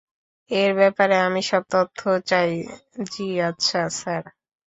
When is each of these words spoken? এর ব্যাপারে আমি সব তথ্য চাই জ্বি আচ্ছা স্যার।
এর 0.51 0.71
ব্যাপারে 0.75 1.15
আমি 1.19 1.41
সব 1.41 1.63
তথ্য 1.71 1.99
চাই 2.29 2.51
জ্বি 3.05 3.27
আচ্ছা 3.41 3.81
স্যার। 3.91 4.23